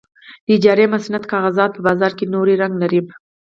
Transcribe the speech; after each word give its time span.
د 0.45 0.47
اجارې 0.57 0.85
مستند 0.93 1.23
کاغذات 1.33 1.71
په 1.73 1.81
بازار 1.87 2.11
کې 2.17 2.25
نوی 2.33 2.53
رنګ 2.61 2.73
لري. 2.81 3.01